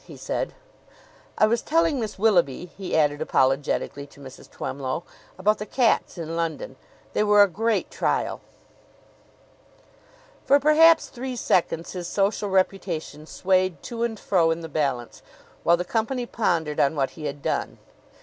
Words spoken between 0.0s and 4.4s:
he said. "I was telling Miss Willoughby," he added apologetically to